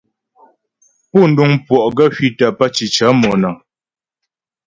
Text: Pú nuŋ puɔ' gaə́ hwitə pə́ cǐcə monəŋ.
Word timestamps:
Pú 1.09 1.19
nuŋ 1.33 1.51
puɔ' 1.65 1.85
gaə́ 1.97 2.09
hwitə 2.15 2.45
pə́ 2.57 2.67
cǐcə 2.75 3.07
monəŋ. 3.19 3.55